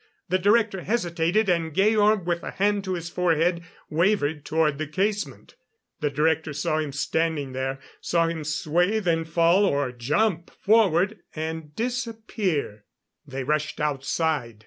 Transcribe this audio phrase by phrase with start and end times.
[0.29, 5.53] The Director hesitated, and Georg, with a hand to his forehead, wavered toward the casement.
[5.99, 11.75] The Director saw him standing there; saw him sway, then fall or jump forward, and
[11.75, 12.85] disappear.
[13.27, 14.59] They rushed outside.